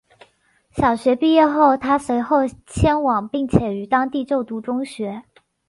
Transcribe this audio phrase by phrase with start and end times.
[0.71, 5.21] 小学毕业后她随后迁往并且于当地就读中学。